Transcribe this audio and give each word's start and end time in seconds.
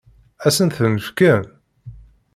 Ad 0.45 0.53
sen-ten-fken? 0.55 1.43